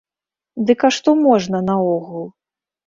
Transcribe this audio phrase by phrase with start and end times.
[0.71, 2.29] Дык а што можна наогул?